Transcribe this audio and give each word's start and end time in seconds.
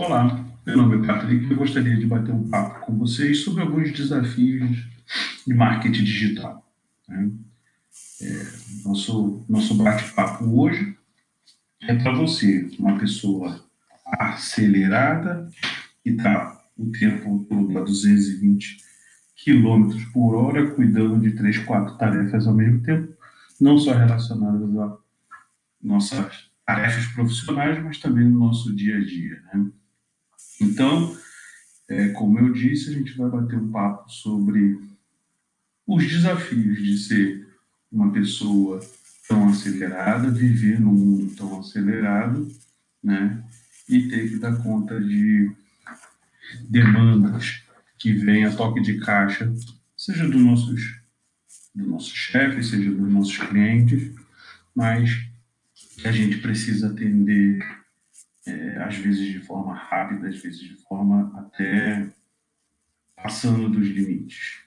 Olá, 0.00 0.46
meu 0.64 0.78
nome 0.78 0.96
é 0.96 1.06
Patrick 1.06 1.44
e 1.44 1.50
eu 1.50 1.58
gostaria 1.58 1.94
de 1.94 2.06
bater 2.06 2.32
um 2.32 2.48
papo 2.48 2.86
com 2.86 2.96
vocês 2.96 3.44
sobre 3.44 3.60
alguns 3.60 3.92
desafios 3.92 4.78
de 5.46 5.52
marketing 5.52 6.04
digital. 6.04 6.66
Né? 7.06 7.30
É, 8.22 8.46
nosso 8.82 9.44
nosso 9.46 9.74
bate-papo 9.74 10.58
hoje 10.58 10.96
é 11.82 11.94
para 11.96 12.14
você, 12.14 12.66
uma 12.78 12.98
pessoa 12.98 13.62
acelerada, 14.06 15.50
que 16.02 16.08
está 16.08 16.64
o 16.78 16.90
tempo 16.92 17.46
todo 17.46 17.78
a 17.78 17.82
220 17.82 18.78
km 19.44 19.92
por 20.14 20.34
hora, 20.34 20.70
cuidando 20.70 21.20
de 21.20 21.32
três, 21.32 21.58
quatro 21.58 21.98
tarefas 21.98 22.46
ao 22.46 22.54
mesmo 22.54 22.80
tempo, 22.82 23.12
não 23.60 23.76
só 23.76 23.92
relacionadas 23.92 24.78
a 24.78 24.96
nossas 25.82 26.50
tarefas 26.64 27.04
profissionais, 27.08 27.84
mas 27.84 27.98
também 27.98 28.24
no 28.24 28.38
nosso 28.38 28.74
dia 28.74 28.96
a 28.96 29.04
dia. 29.04 29.42
Né? 29.52 29.70
Então, 30.60 31.16
é, 31.88 32.08
como 32.10 32.38
eu 32.38 32.52
disse, 32.52 32.90
a 32.90 32.92
gente 32.92 33.16
vai 33.16 33.30
bater 33.30 33.58
um 33.58 33.70
papo 33.70 34.10
sobre 34.10 34.78
os 35.86 36.06
desafios 36.06 36.78
de 36.78 36.98
ser 36.98 37.48
uma 37.90 38.12
pessoa 38.12 38.80
tão 39.26 39.48
acelerada, 39.48 40.30
viver 40.30 40.80
num 40.80 40.92
mundo 40.92 41.34
tão 41.34 41.58
acelerado, 41.60 42.48
né? 43.02 43.42
E 43.88 44.08
ter 44.08 44.28
que 44.28 44.36
dar 44.36 44.62
conta 44.62 45.00
de 45.00 45.50
demandas 46.68 47.62
que 47.98 48.12
vêm 48.12 48.44
a 48.44 48.54
toque 48.54 48.80
de 48.80 48.98
caixa, 49.00 49.52
seja 49.96 50.28
dos 50.28 50.40
nossos, 50.40 51.00
do 51.74 51.86
nossos 51.86 52.12
chefes, 52.12 52.68
seja 52.68 52.90
dos 52.90 53.12
nossos 53.12 53.36
clientes, 53.36 54.12
mas 54.74 55.10
que 55.96 56.06
a 56.06 56.12
gente 56.12 56.38
precisa 56.38 56.88
atender 56.88 57.58
é, 58.46 58.82
às 58.82 58.96
vezes 58.96 59.32
de 59.32 59.40
forma 59.40 59.74
rápida, 59.74 60.28
às 60.28 60.40
vezes 60.40 60.60
de 60.60 60.76
forma 60.82 61.32
até 61.38 62.10
passando 63.16 63.68
dos 63.68 63.86
limites. 63.86 64.60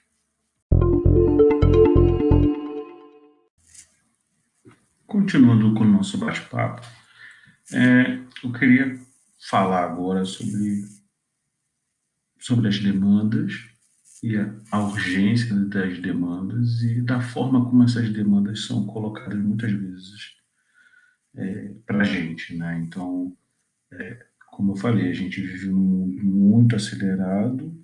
Continuando 5.06 5.74
com 5.74 5.84
o 5.84 5.88
nosso 5.88 6.18
bate-papo, 6.18 6.82
é, 7.72 8.18
eu 8.42 8.52
queria 8.52 8.98
falar 9.48 9.84
agora 9.84 10.24
sobre, 10.24 10.84
sobre 12.38 12.68
as 12.68 12.78
demandas 12.78 13.52
e 14.22 14.36
a, 14.36 14.80
urgência 14.80 15.54
das 15.54 15.98
demandas 15.98 16.82
e 16.82 17.02
da 17.02 17.20
forma 17.20 17.64
como 17.64 17.84
essas 17.84 18.10
demandas 18.10 18.66
são 18.66 18.86
colocadas 18.86 19.38
muitas 19.38 19.70
vezes 19.70 20.34
é, 21.36 21.74
para 21.86 22.00
a 22.00 22.04
gente. 22.04 22.56
Né? 22.56 22.82
Então, 22.86 23.36
é, 23.98 24.18
como 24.50 24.72
eu 24.72 24.76
falei, 24.76 25.10
a 25.10 25.14
gente 25.14 25.40
vive 25.40 25.68
num 25.68 25.80
mundo 25.80 26.24
muito 26.24 26.76
acelerado, 26.76 27.74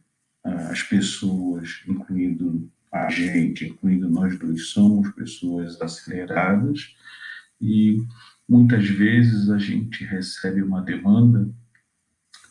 as 0.42 0.82
pessoas, 0.82 1.82
incluindo 1.86 2.70
a 2.92 3.08
gente, 3.08 3.66
incluindo 3.66 4.08
nós 4.08 4.38
dois, 4.38 4.68
somos 4.68 5.10
pessoas 5.10 5.80
aceleradas. 5.80 6.94
E 7.60 7.98
muitas 8.48 8.88
vezes 8.88 9.50
a 9.50 9.58
gente 9.58 10.04
recebe 10.04 10.62
uma 10.62 10.80
demanda 10.80 11.48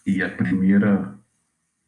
e 0.05 0.21
a 0.21 0.29
primeira, 0.29 1.15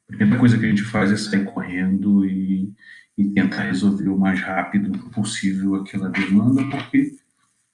a 0.09 0.15
primeira 0.15 0.39
coisa 0.39 0.57
que 0.57 0.65
a 0.65 0.69
gente 0.69 0.83
faz 0.83 1.11
é 1.11 1.17
sair 1.17 1.45
correndo 1.45 2.25
e, 2.25 2.73
e 3.17 3.29
tentar 3.29 3.63
resolver 3.63 4.09
o 4.09 4.17
mais 4.17 4.41
rápido 4.41 4.91
possível 5.11 5.75
aquela 5.75 6.09
demanda, 6.09 6.63
porque 6.69 7.15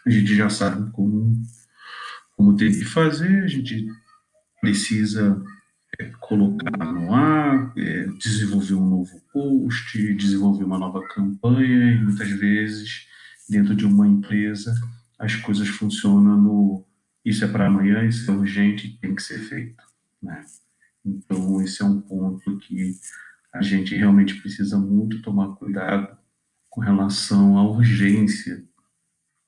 a 0.06 0.10
gente 0.10 0.36
já 0.36 0.50
sabe 0.50 0.92
como 0.92 1.42
como 2.38 2.56
tem 2.56 2.72
que 2.72 2.86
fazer, 2.86 3.44
a 3.44 3.48
gente 3.48 3.88
precisa 4.62 5.44
é, 6.00 6.06
colocar 6.20 6.94
no 6.94 7.14
ar, 7.14 7.74
é, 7.76 8.06
desenvolver 8.20 8.76
um 8.76 8.88
novo 8.88 9.20
post, 9.34 10.14
desenvolver 10.14 10.64
uma 10.64 10.78
nova 10.78 11.06
campanha, 11.08 11.94
e 11.94 12.04
muitas 12.04 12.30
vezes, 12.30 13.08
dentro 13.50 13.76
de 13.76 13.86
uma 13.86 14.08
empresa, 14.08 14.74
as 15.18 15.36
coisas 15.36 15.68
funcionam 15.68 16.40
no 16.40 16.88
isso 17.26 17.44
é 17.44 17.48
para 17.48 17.68
amanhã, 17.68 18.06
isso 18.06 18.32
é 18.32 18.34
urgente, 18.34 18.98
tem 19.02 19.14
que 19.14 19.22
ser 19.22 19.40
feito. 19.40 19.84
Né? 20.24 20.46
Então, 21.04 21.62
esse 21.62 21.82
é 21.82 21.86
um 21.86 22.00
ponto 22.00 22.58
que 22.60 22.94
a 23.54 23.62
gente 23.62 23.94
realmente 23.96 24.36
precisa 24.36 24.78
muito 24.78 25.22
tomar 25.22 25.56
cuidado 25.56 26.18
com 26.70 26.80
relação 26.80 27.58
à 27.58 27.70
urgência, 27.70 28.64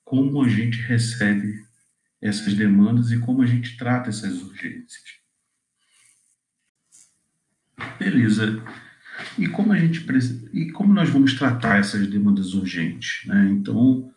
como 0.04 0.42
a 0.42 0.48
gente 0.48 0.78
recebe 0.82 1.64
essas 2.20 2.54
demandas 2.54 3.10
e 3.10 3.18
como 3.18 3.42
a 3.42 3.46
gente 3.46 3.76
trata 3.76 4.10
essas 4.10 4.42
urgências. 4.42 5.20
Beleza. 7.98 8.62
E 9.38 9.48
como 9.48 9.72
a 9.72 9.78
gente 9.78 10.06
e 10.52 10.70
como 10.72 10.92
nós 10.92 11.08
vamos 11.08 11.34
tratar 11.34 11.78
essas 11.78 12.06
demandas 12.06 12.54
urgentes, 12.54 13.26
né? 13.26 13.48
Então, 13.50 14.12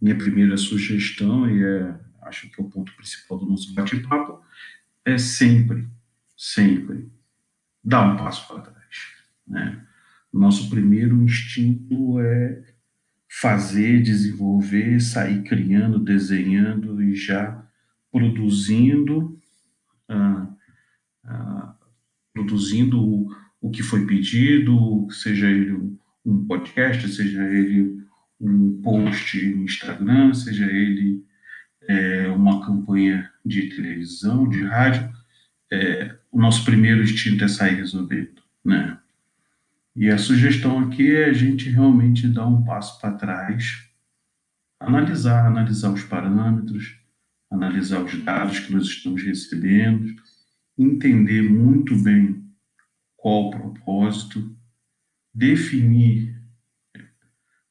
minha 0.00 0.16
primeira 0.16 0.56
sugestão 0.56 1.48
e 1.48 1.62
é, 1.62 1.94
acho 2.22 2.48
que 2.50 2.60
é 2.60 2.64
o 2.64 2.70
ponto 2.70 2.94
principal 2.96 3.38
do 3.38 3.46
nosso 3.46 3.74
bate-papo 3.74 4.42
é 5.04 5.18
sempre, 5.18 5.88
sempre 6.36 7.10
dar 7.82 8.02
um 8.02 8.16
passo 8.16 8.46
para 8.48 8.62
trás, 8.62 8.96
né? 9.46 9.86
Nosso 10.32 10.70
primeiro 10.70 11.20
instinto 11.22 12.18
é 12.20 12.71
fazer, 13.40 14.02
desenvolver, 14.02 15.00
sair 15.00 15.42
criando, 15.42 15.98
desenhando 15.98 17.02
e 17.02 17.14
já 17.14 17.66
produzindo, 18.10 19.40
ah, 20.06 20.46
ah, 21.24 21.74
produzindo 22.34 23.02
o, 23.02 23.34
o, 23.60 23.70
que 23.70 23.82
foi 23.82 24.06
pedido, 24.06 25.08
seja 25.10 25.50
ele 25.50 25.72
um 26.24 26.46
podcast, 26.46 27.08
seja 27.08 27.42
ele 27.44 28.04
um 28.38 28.80
post 28.82 29.42
no 29.46 29.64
Instagram, 29.64 30.34
seja 30.34 30.66
ele 30.66 31.24
é, 31.88 32.28
uma 32.28 32.64
campanha 32.64 33.30
de 33.44 33.74
televisão, 33.74 34.46
de 34.46 34.62
rádio, 34.62 35.10
é, 35.72 36.16
o 36.30 36.38
nosso 36.38 36.64
primeiro 36.66 37.02
instinto 37.02 37.44
é 37.44 37.48
sair 37.48 37.76
resolvendo, 37.76 38.42
né? 38.62 38.98
E 39.94 40.08
a 40.08 40.16
sugestão 40.16 40.78
aqui 40.78 41.14
é 41.14 41.26
a 41.26 41.32
gente 41.32 41.68
realmente 41.68 42.26
dar 42.26 42.46
um 42.46 42.64
passo 42.64 42.98
para 42.98 43.14
trás, 43.14 43.88
analisar, 44.80 45.46
analisar 45.46 45.92
os 45.92 46.02
parâmetros, 46.02 46.98
analisar 47.50 48.02
os 48.02 48.16
dados 48.24 48.60
que 48.60 48.72
nós 48.72 48.86
estamos 48.86 49.22
recebendo, 49.22 50.14
entender 50.78 51.42
muito 51.42 51.94
bem 51.96 52.42
qual 53.16 53.48
o 53.48 53.50
propósito, 53.50 54.56
definir 55.34 56.42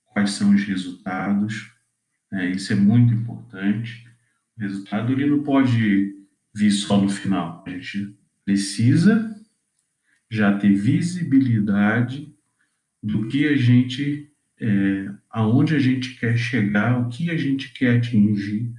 quais 0.06 0.32
são 0.32 0.54
os 0.54 0.64
resultados. 0.64 1.72
Né? 2.32 2.52
Isso 2.52 2.72
é 2.72 2.76
muito 2.76 3.14
importante. 3.14 4.08
O 4.56 4.62
resultado 4.62 5.12
ele 5.12 5.26
não 5.26 5.42
pode 5.42 6.16
vir 6.54 6.72
só 6.72 7.02
no 7.02 7.10
final. 7.10 7.64
A 7.66 7.70
gente 7.72 8.16
precisa 8.46 9.41
já 10.32 10.58
ter 10.58 10.74
visibilidade 10.74 12.34
do 13.04 13.28
que 13.28 13.46
a 13.46 13.58
gente, 13.58 14.32
é, 14.62 15.12
aonde 15.30 15.76
a 15.76 15.80
gente 15.80 16.18
quer 16.18 16.38
chegar, 16.38 16.98
o 17.02 17.10
que 17.10 17.30
a 17.30 17.36
gente 17.36 17.74
quer 17.74 17.98
atingir 17.98 18.74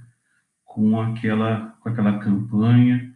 com 0.65 0.99
aquela, 0.99 1.77
com 1.79 1.89
aquela 1.89 2.17
campanha, 2.17 3.15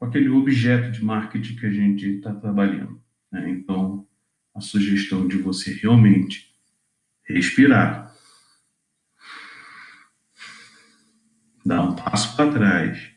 com 0.00 0.06
aquele 0.06 0.28
objeto 0.28 0.90
de 0.90 1.04
marketing 1.04 1.54
que 1.54 1.66
a 1.66 1.70
gente 1.70 2.16
está 2.16 2.34
trabalhando. 2.34 3.00
Né? 3.30 3.50
Então, 3.50 4.04
a 4.52 4.60
sugestão 4.60 5.28
de 5.28 5.36
você 5.36 5.72
realmente 5.72 6.52
respirar, 7.22 8.12
dar 11.64 11.82
um 11.82 11.94
passo 11.94 12.34
para 12.34 12.50
trás 12.50 13.10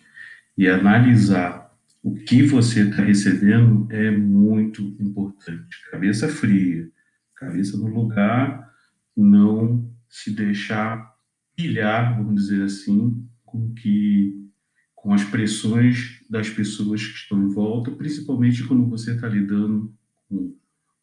e 0.55 0.67
analisar 0.67 1.68
o 2.01 2.15
que 2.15 2.43
você 2.43 2.87
está 2.87 3.03
recebendo 3.03 3.87
é 3.91 4.09
muito 4.09 4.81
importante. 4.99 5.77
Cabeça 5.91 6.27
fria, 6.27 6.89
cabeça 7.35 7.77
no 7.77 7.87
lugar, 7.87 8.73
não 9.15 9.89
se 10.07 10.31
deixar 10.31 11.13
pilhar, 11.55 12.17
vamos 12.17 12.41
dizer 12.41 12.63
assim, 12.63 13.27
com 13.45 13.73
que 13.73 14.39
com 14.95 15.13
as 15.13 15.23
pressões 15.23 16.21
das 16.29 16.49
pessoas 16.49 17.05
que 17.05 17.15
estão 17.15 17.41
em 17.41 17.47
volta, 17.47 17.89
principalmente 17.91 18.63
quando 18.65 18.85
você 18.89 19.13
está 19.13 19.29
lidando 19.29 19.93
com, 20.27 20.55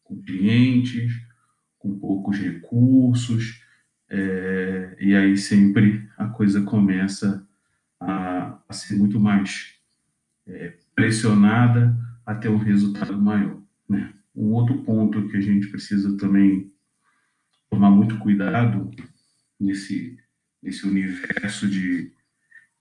com, 0.03 0.21
clientes, 0.21 1.13
com 1.79 1.97
poucos 1.97 2.37
recursos, 2.37 3.63
é, 4.09 4.95
e 4.99 5.15
aí 5.15 5.35
sempre 5.35 6.07
a 6.15 6.27
coisa 6.27 6.61
começa 6.61 7.45
a, 7.99 8.59
a 8.69 8.73
ser 8.73 8.95
muito 8.97 9.19
mais 9.19 9.73
é, 10.45 10.77
pressionada 10.97 11.95
a 12.25 12.33
ter 12.33 12.49
um 12.49 12.57
resultado 12.57 13.15
maior. 13.21 13.61
Né? 13.87 14.11
Um 14.35 14.51
outro 14.53 14.79
ponto 14.79 15.29
que 15.29 15.37
a 15.37 15.39
gente 15.39 15.67
precisa 15.67 16.17
também 16.17 16.73
tomar 17.69 17.91
muito 17.91 18.17
cuidado 18.17 18.89
nesse, 19.59 20.17
nesse 20.61 20.87
universo 20.87 21.69
de, 21.69 22.11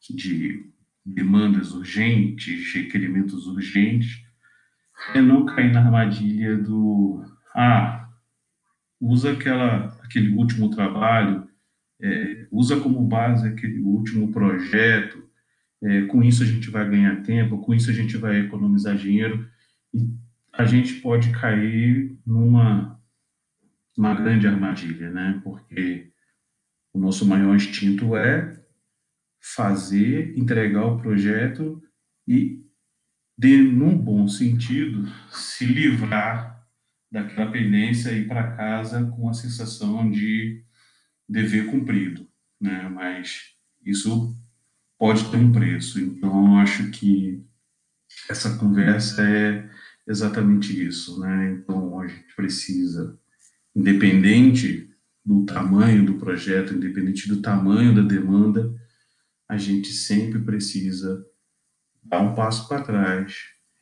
de 0.08 0.72
demandas 1.04 1.72
urgentes, 1.72 2.72
requerimentos 2.72 3.46
urgentes, 3.46 4.24
é 5.14 5.20
não 5.20 5.44
cair 5.44 5.70
na 5.70 5.84
armadilha 5.84 6.56
do 6.56 7.22
ah, 7.54 8.08
usa 8.98 9.32
aquela, 9.32 9.88
aquele 10.02 10.34
último 10.34 10.70
trabalho, 10.70 11.46
é, 12.00 12.46
usa 12.50 12.80
como 12.80 13.06
base 13.06 13.46
aquele 13.46 13.80
último 13.80 14.32
projeto, 14.32 15.25
é, 15.82 16.02
com 16.02 16.23
isso 16.23 16.43
a 16.43 16.46
gente 16.46 16.70
vai 16.70 16.88
ganhar 16.88 17.23
tempo, 17.23 17.58
com 17.58 17.75
isso 17.75 17.90
a 17.90 17.93
gente 17.93 18.17
vai 18.17 18.40
economizar 18.40 18.96
dinheiro, 18.96 19.49
e 19.93 20.08
a 20.52 20.64
gente 20.64 20.94
pode 20.94 21.31
cair 21.32 22.19
numa 22.26 22.96
uma 23.96 24.14
grande 24.14 24.46
armadilha, 24.46 25.11
né? 25.11 25.40
Porque 25.43 26.11
o 26.93 26.99
nosso 26.99 27.25
maior 27.26 27.56
instinto 27.56 28.14
é 28.14 28.62
fazer, 29.40 30.37
entregar 30.37 30.84
o 30.84 30.99
projeto 30.99 31.82
e, 32.28 32.62
de, 33.38 33.56
num 33.56 33.96
bom 33.96 34.28
sentido, 34.28 35.06
se 35.31 35.64
livrar 35.64 36.67
daquela 37.11 37.50
pendência 37.50 38.11
e 38.11 38.23
ir 38.23 38.28
para 38.28 38.56
casa 38.56 39.06
com 39.17 39.28
a 39.28 39.34
sensação 39.34 40.11
de 40.11 40.62
dever 41.28 41.70
cumprido, 41.70 42.28
né? 42.61 42.88
Mas 42.88 43.55
isso 43.84 44.37
pode 44.98 45.31
ter 45.31 45.37
um 45.37 45.52
preço. 45.52 46.00
Então, 46.00 46.58
acho 46.58 46.90
que 46.90 47.44
essa 48.28 48.56
conversa 48.56 49.22
é 49.22 49.69
exatamente 50.06 50.84
isso, 50.84 51.20
né? 51.20 51.52
Então, 51.52 52.00
a 52.00 52.06
gente 52.06 52.34
precisa, 52.34 53.19
independente 53.75 54.90
do 55.25 55.44
tamanho 55.44 56.06
do 56.06 56.14
projeto, 56.14 56.75
independente 56.75 57.28
do 57.28 57.43
tamanho 57.43 57.94
da 57.94 58.02
demanda, 58.02 58.72
a 59.48 59.56
gente 59.56 59.93
sempre 59.93 60.38
precisa 60.40 61.25
dar 62.02 62.20
um 62.20 62.34
passo 62.34 62.69
para 62.69 62.82
trás, 62.82 63.37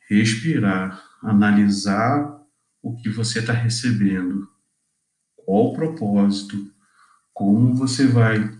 respirar, 0.09 1.03
analisar 1.21 2.41
o 2.81 2.95
que 2.95 3.09
você 3.09 3.39
está 3.39 3.53
recebendo, 3.53 4.47
qual 5.35 5.67
o 5.67 5.73
propósito, 5.73 6.71
como 7.33 7.73
você 7.75 8.07
vai 8.07 8.55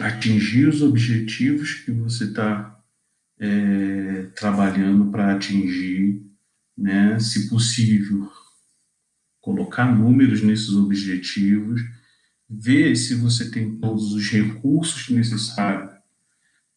atingir 0.00 0.68
os 0.68 0.82
objetivos 0.82 1.74
que 1.74 1.90
você 1.92 2.24
está 2.24 2.80
é, 3.38 4.22
trabalhando 4.36 5.10
para 5.10 5.34
atingir, 5.34 6.22
né? 6.76 7.18
Se 7.20 7.48
possível, 7.48 8.30
colocar 9.40 9.84
números 9.84 10.42
nesses 10.42 10.70
objetivos, 10.70 11.80
ver 12.48 12.96
se 12.96 13.14
você 13.14 13.50
tem 13.50 13.76
todos 13.76 14.12
os 14.12 14.28
recursos 14.28 15.08
necessários 15.08 15.92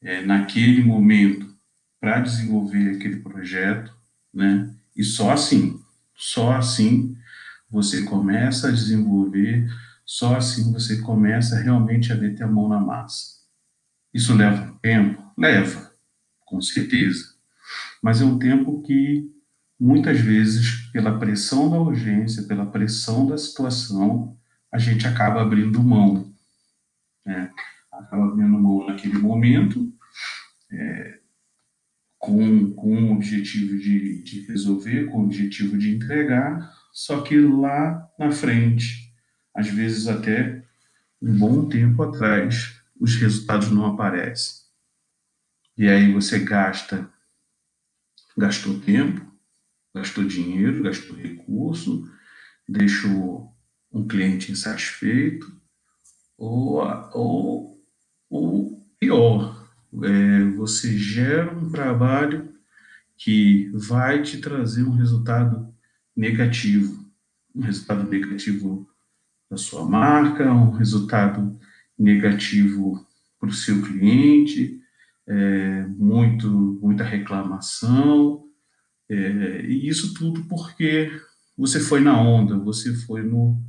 é, 0.02 0.24
naquele 0.24 0.84
momento 0.84 1.56
para 2.00 2.20
desenvolver 2.20 2.92
aquele 2.92 3.18
projeto, 3.18 3.94
né? 4.34 4.74
E 4.96 5.04
só 5.04 5.32
assim, 5.32 5.80
só 6.16 6.54
assim 6.54 7.16
você 7.70 8.04
começa 8.04 8.68
a 8.70 8.72
desenvolver 8.72 9.70
só 10.08 10.38
assim 10.38 10.72
você 10.72 11.02
começa 11.02 11.60
realmente 11.60 12.14
a 12.14 12.16
meter 12.16 12.44
a 12.44 12.48
mão 12.48 12.70
na 12.70 12.80
massa. 12.80 13.42
Isso 14.14 14.34
leva 14.34 14.80
tempo? 14.82 15.22
Leva, 15.38 15.92
com 16.46 16.62
certeza. 16.62 17.36
Mas 18.02 18.22
é 18.22 18.26
um 18.26 18.40
tempo 18.40 18.82
que, 18.84 19.30
muitas 19.78 20.18
vezes, 20.18 20.90
pela 20.94 21.20
pressão 21.20 21.70
da 21.70 21.78
urgência, 21.78 22.44
pela 22.44 22.66
pressão 22.66 23.28
da 23.28 23.38
situação, 23.38 24.38
a 24.72 24.78
gente 24.78 25.06
acaba 25.06 25.42
abrindo 25.42 25.84
mão. 25.84 26.34
Né? 27.26 27.52
Acaba 27.92 28.28
abrindo 28.28 28.58
mão 28.58 28.88
naquele 28.88 29.18
momento, 29.18 29.94
é, 30.72 31.20
com, 32.18 32.72
com 32.72 33.10
o 33.10 33.12
objetivo 33.12 33.78
de, 33.78 34.24
de 34.24 34.42
resolver, 34.48 35.08
com 35.08 35.20
o 35.20 35.26
objetivo 35.26 35.78
de 35.78 35.94
entregar, 35.94 36.74
só 36.94 37.22
que 37.22 37.38
lá 37.38 38.10
na 38.18 38.32
frente 38.32 39.07
às 39.58 39.68
vezes 39.68 40.08
até 40.08 40.64
um 41.20 41.36
bom 41.36 41.68
tempo 41.68 42.04
atrás, 42.04 42.80
os 43.00 43.16
resultados 43.16 43.72
não 43.72 43.88
aparecem. 43.88 44.68
E 45.76 45.88
aí 45.88 46.14
você 46.14 46.38
gasta, 46.38 47.12
gastou 48.38 48.80
tempo, 48.80 49.26
gastou 49.96 50.24
dinheiro, 50.24 50.84
gastou 50.84 51.16
recurso, 51.18 52.08
deixou 52.70 53.52
um 53.92 54.08
cliente 54.08 54.52
insatisfeito, 54.52 55.60
ou, 56.38 56.78
ou, 57.14 57.84
ou 58.30 58.88
pior, 59.00 59.68
é, 60.04 60.44
você 60.52 60.96
gera 61.00 61.52
um 61.52 61.72
trabalho 61.72 62.56
que 63.16 63.72
vai 63.74 64.22
te 64.22 64.38
trazer 64.38 64.84
um 64.84 64.96
resultado 64.96 65.74
negativo, 66.16 67.12
um 67.56 67.62
resultado 67.62 68.08
negativo 68.08 68.88
da 69.50 69.58
sua 69.58 69.86
marca, 69.86 70.52
um 70.52 70.72
resultado 70.72 71.58
negativo 71.98 73.06
para 73.40 73.50
o 73.50 73.54
seu 73.54 73.82
cliente, 73.82 74.80
é, 75.28 75.86
muito, 75.88 76.50
muita 76.82 77.04
reclamação, 77.04 78.46
é, 79.10 79.62
e 79.66 79.88
isso 79.88 80.14
tudo 80.14 80.46
porque 80.46 81.12
você 81.58 81.80
foi 81.80 82.02
na 82.02 82.20
onda, 82.20 82.58
você 82.58 82.94
foi 82.94 83.24
no, 83.24 83.62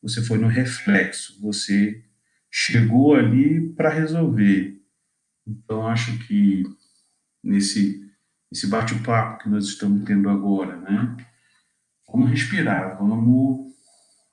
você 0.00 0.22
foi 0.22 0.38
no 0.38 0.46
reflexo, 0.46 1.40
você 1.40 2.02
chegou 2.50 3.14
ali 3.14 3.68
para 3.70 3.90
resolver. 3.90 4.80
Então, 5.46 5.86
acho 5.86 6.16
que 6.26 6.62
nesse, 7.42 8.08
nesse 8.50 8.66
bate-papo 8.68 9.42
que 9.42 9.48
nós 9.48 9.66
estamos 9.66 10.04
tendo 10.04 10.28
agora, 10.28 10.76
né? 10.76 11.16
Vamos 12.06 12.30
respirar, 12.30 12.96
vamos, 12.96 13.74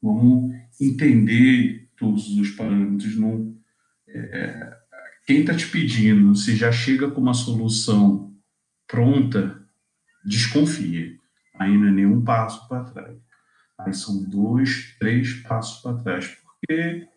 vamos 0.01 0.60
entender 0.81 1.89
todos 1.97 2.27
os 2.37 2.49
parâmetros. 2.51 3.15
Não, 3.15 3.55
é, 4.07 4.77
quem 5.25 5.41
está 5.41 5.53
te 5.53 5.67
pedindo, 5.67 6.35
se 6.35 6.55
já 6.55 6.71
chega 6.71 7.09
com 7.09 7.21
uma 7.21 7.33
solução 7.33 8.33
pronta, 8.87 9.61
desconfia. 10.25 11.13
Aí 11.55 11.77
não 11.77 11.87
é 11.87 11.91
nenhum 11.91 12.23
passo 12.23 12.67
para 12.67 12.83
trás. 12.83 13.17
Aí 13.79 13.93
são 13.93 14.23
dois, 14.23 14.95
três 14.99 15.33
passos 15.33 15.81
para 15.81 15.97
trás. 15.97 16.37
Porque 16.43 17.07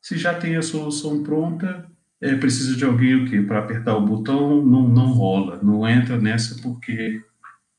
se 0.00 0.16
já 0.16 0.34
tem 0.34 0.56
a 0.56 0.62
solução 0.62 1.22
pronta, 1.22 1.90
é, 2.20 2.34
precisa 2.34 2.76
de 2.76 2.84
alguém 2.84 3.14
o 3.14 3.28
quê? 3.28 3.40
Para 3.40 3.60
apertar 3.60 3.96
o 3.96 4.06
botão, 4.06 4.64
não, 4.64 4.86
não 4.88 5.12
rola, 5.12 5.60
não 5.62 5.88
entra 5.88 6.18
nessa 6.18 6.60
porque 6.60 7.22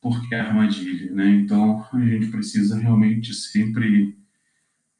porque 0.01 0.33
é 0.33 0.39
armadilha, 0.39 1.11
né? 1.11 1.27
Então 1.27 1.85
a 1.93 1.99
gente 1.99 2.27
precisa 2.31 2.75
realmente 2.75 3.35
sempre 3.35 4.17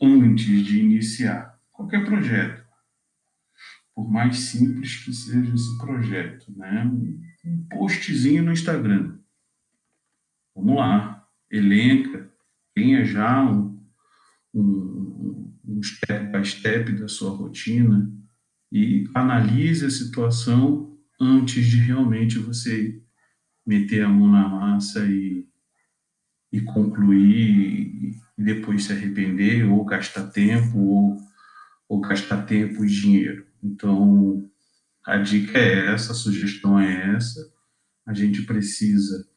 antes 0.01 0.65
de 0.65 0.79
iniciar 0.79 1.60
qualquer 1.72 2.05
projeto, 2.05 2.65
por 3.93 4.10
mais 4.10 4.38
simples 4.39 5.03
que 5.03 5.13
seja 5.13 5.53
esse 5.53 5.77
projeto, 5.77 6.51
né? 6.58 6.84
Um 7.46 7.67
postzinho 7.70 8.43
no 8.43 8.51
Instagram. 8.51 9.20
Vamos 10.55 10.75
lá, 10.75 11.27
elenca, 11.50 12.31
tenha 12.74 13.05
já 13.05 13.43
um, 13.43 13.79
um, 14.53 15.53
um 15.65 15.84
step 15.84 16.31
by 16.31 16.46
step 16.46 16.91
da 16.93 17.08
sua 17.08 17.31
rotina 17.31 18.12
e 18.72 19.10
analise 19.13 19.86
a 19.86 19.89
situação 19.89 20.98
antes 21.20 21.67
de 21.67 21.77
realmente 21.77 22.39
você 22.39 23.01
meter 23.65 24.03
a 24.03 24.10
mão 24.10 24.31
na 24.31 24.48
massa 24.48 25.05
e, 25.05 25.46
e 26.51 26.62
concluir 26.62 28.10
e 28.10 28.15
depois 28.41 28.86
se 28.86 28.93
arrepender 28.93 29.63
ou 29.65 29.86
gastar 29.86 30.27
tempo 30.27 30.77
ou, 30.77 31.17
ou 31.88 32.01
gastar 32.01 32.45
tempo 32.45 32.83
e 32.83 32.88
dinheiro. 32.88 33.45
Então, 33.63 34.50
a 35.05 35.17
dica 35.17 35.57
é 35.57 35.93
essa, 35.93 36.12
a 36.12 36.15
sugestão 36.15 36.79
é 36.79 37.15
essa. 37.15 37.51
A 38.05 38.13
gente 38.13 38.43
precisa 38.43 39.27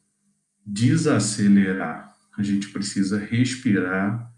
desacelerar, 0.65 2.15
a 2.37 2.41
gente 2.41 2.69
precisa 2.69 3.19
respirar, 3.19 4.33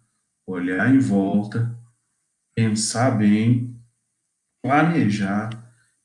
olhar 0.46 0.94
em 0.94 1.00
volta, 1.00 1.78
pensar 2.54 3.12
bem, 3.12 3.80
planejar, 4.62 5.50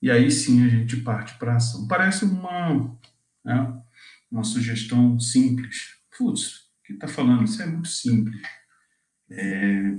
e 0.01 0.11
aí 0.11 0.31
sim 0.31 0.65
a 0.65 0.69
gente 0.69 0.97
parte 0.99 1.35
para 1.39 1.57
ação. 1.57 1.87
Parece 1.89 2.25
uma, 2.25 2.99
né, 3.45 3.83
uma 4.31 4.45
sugestão 4.45 5.19
simples. 5.19 5.97
Putz, 6.17 6.72
que 6.85 6.93
está 6.95 7.09
falando, 7.09 7.45
isso 7.45 7.63
é 7.63 7.67
muito 7.67 7.89
simples. 7.89 8.41
É, 9.31 9.95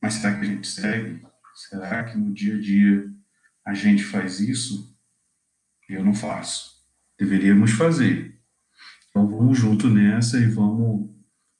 mas 0.00 0.14
será 0.14 0.34
que 0.34 0.40
a 0.40 0.48
gente 0.48 0.66
segue? 0.66 1.26
Será 1.54 2.04
que 2.04 2.16
no 2.16 2.32
dia 2.32 2.56
a 2.56 2.60
dia 2.60 3.10
a 3.64 3.74
gente 3.74 4.04
faz 4.04 4.40
isso? 4.40 4.96
Eu 5.88 6.04
não 6.04 6.14
faço. 6.14 6.84
Deveríamos 7.18 7.72
fazer. 7.72 8.38
Então 9.08 9.26
vamos 9.26 9.58
junto 9.58 9.88
nessa 9.88 10.38
e 10.38 10.46
vamos, 10.46 11.10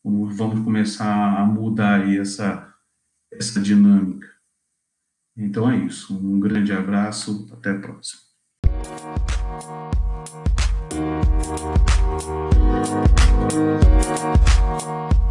vamos 0.05 0.65
começar 0.65 1.41
a 1.41 1.45
mudar 1.47 2.03
aí 2.03 2.19
essa, 2.19 2.75
essa 3.33 3.61
dinâmica. 3.61 4.29
Então 5.37 5.71
é 5.71 5.77
isso. 5.77 6.17
Um 6.17 6.39
grande 6.41 6.73
abraço. 6.73 7.49
Até 7.53 7.71
a 7.71 7.79
próxima. 7.79 8.21
We'll 10.97 11.05
be 11.05 11.37
right. 13.51 15.26